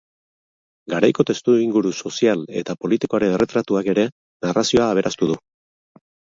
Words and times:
Garaiko 0.93 1.25
testuinguru 1.31 1.91
sozial 2.07 2.41
eta 2.63 2.77
politikoaren 2.87 3.37
erretratuak 3.37 3.93
ere 3.95 4.09
narrazioa 4.49 4.91
aberastu 4.99 5.33
du. 5.35 5.41